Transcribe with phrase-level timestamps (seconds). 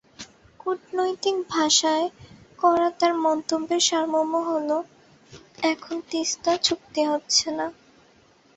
[0.59, 2.07] কূটনৈতিক ভাষায়
[2.59, 4.77] করা তাঁর মন্তব্যের সারমর্ম হলো
[5.63, 7.67] এখন তিস্তা চুক্তি হচ্ছে না।